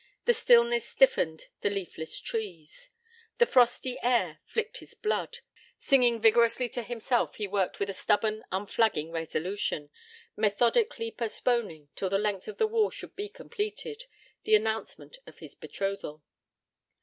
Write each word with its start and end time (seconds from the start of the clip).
The 0.25 0.33
stillness 0.33 0.89
stiffened 0.89 1.47
the 1.61 1.69
leafless 1.69 2.19
trees. 2.19 2.89
The 3.37 3.45
frosty 3.45 3.99
air 4.01 4.39
flicked 4.45 4.77
his 4.77 4.95
blood: 4.95 5.41
singing 5.77 6.19
vigorously 6.19 6.67
to 6.69 6.81
himself 6.81 7.35
he 7.35 7.47
worked 7.47 7.79
with 7.79 7.87
a 7.87 7.93
stubborn, 7.93 8.43
unflagging 8.51 9.11
resolution, 9.11 9.91
methodically 10.35 11.11
postponing, 11.11 11.89
till 11.95 12.09
the 12.09 12.17
length 12.17 12.47
of 12.47 12.57
the 12.57 12.65
wall 12.65 12.89
should 12.89 13.15
be 13.15 13.29
completed, 13.29 14.05
the 14.41 14.55
announcement 14.55 15.19
of 15.27 15.37
his 15.37 15.53
betrothal. 15.53 16.23